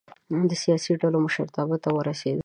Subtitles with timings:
[0.49, 2.39] د سیاسي ډلو مشرتابه ته ورسېدل.